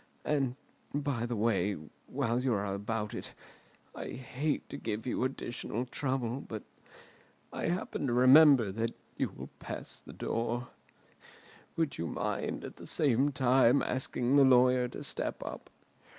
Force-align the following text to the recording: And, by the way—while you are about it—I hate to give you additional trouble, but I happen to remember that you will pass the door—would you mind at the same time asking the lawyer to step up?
And, 0.25 0.55
by 0.95 1.27
the 1.27 1.35
way—while 1.35 2.41
you 2.43 2.55
are 2.55 2.73
about 2.73 3.13
it—I 3.13 4.07
hate 4.07 4.67
to 4.69 4.77
give 4.77 5.05
you 5.05 5.23
additional 5.23 5.85
trouble, 5.85 6.39
but 6.41 6.63
I 7.53 7.67
happen 7.67 8.07
to 8.07 8.13
remember 8.13 8.71
that 8.71 8.95
you 9.15 9.29
will 9.29 9.51
pass 9.59 10.01
the 10.01 10.13
door—would 10.13 11.99
you 11.99 12.07
mind 12.07 12.63
at 12.63 12.77
the 12.77 12.87
same 12.87 13.31
time 13.31 13.83
asking 13.83 14.37
the 14.37 14.43
lawyer 14.43 14.87
to 14.87 15.03
step 15.03 15.43
up? 15.45 15.69